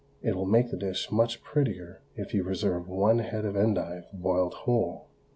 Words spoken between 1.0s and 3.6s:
much prettier if you reserve one head of